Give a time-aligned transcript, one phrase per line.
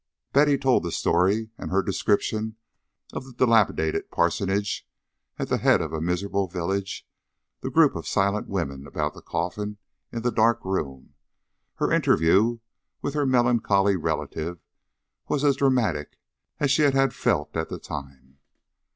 [0.33, 2.55] Betty told the story; and her description
[3.13, 4.87] of the dilapidated parsonage
[5.37, 7.07] at the head of the miserable village,
[7.59, 9.77] the group of silent women about the coffin
[10.11, 11.13] in the dark room,
[11.79, 12.57] and her interview
[13.03, 14.59] with her melancholy relative
[15.27, 16.17] was as dramatic
[16.59, 18.39] as she had felt at the time.